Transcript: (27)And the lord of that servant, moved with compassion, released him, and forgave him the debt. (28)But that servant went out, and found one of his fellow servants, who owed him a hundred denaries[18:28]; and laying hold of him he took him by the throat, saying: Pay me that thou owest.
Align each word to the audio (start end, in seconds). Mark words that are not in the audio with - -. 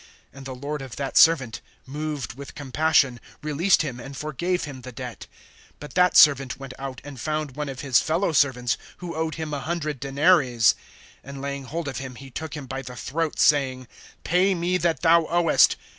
(27)And 0.33 0.45
the 0.45 0.55
lord 0.55 0.81
of 0.81 0.95
that 0.95 1.15
servant, 1.15 1.61
moved 1.85 2.33
with 2.33 2.55
compassion, 2.55 3.19
released 3.43 3.83
him, 3.83 3.99
and 3.99 4.17
forgave 4.17 4.63
him 4.63 4.81
the 4.81 4.91
debt. 4.91 5.27
(28)But 5.79 5.93
that 5.93 6.17
servant 6.17 6.57
went 6.59 6.73
out, 6.79 6.99
and 7.03 7.19
found 7.21 7.55
one 7.55 7.69
of 7.69 7.81
his 7.81 7.99
fellow 7.99 8.31
servants, 8.31 8.77
who 8.97 9.13
owed 9.13 9.35
him 9.35 9.53
a 9.53 9.59
hundred 9.59 10.01
denaries[18:28]; 10.01 10.73
and 11.23 11.39
laying 11.39 11.65
hold 11.65 11.87
of 11.87 11.97
him 11.99 12.15
he 12.15 12.31
took 12.31 12.57
him 12.57 12.65
by 12.65 12.81
the 12.81 12.95
throat, 12.95 13.37
saying: 13.37 13.87
Pay 14.23 14.55
me 14.55 14.77
that 14.77 15.01
thou 15.03 15.27
owest. 15.27 15.75